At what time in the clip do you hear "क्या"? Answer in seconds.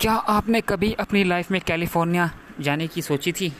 0.00-0.12